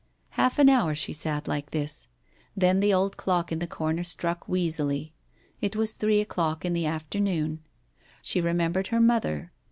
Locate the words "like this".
1.47-2.07